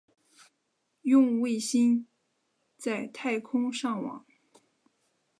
[1.03, 2.07] 用卫星
[2.75, 4.25] 在太空上网